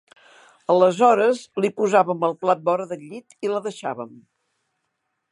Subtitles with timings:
[0.73, 4.17] Aleshores li posàvem el plat vora del llit i la deixàvem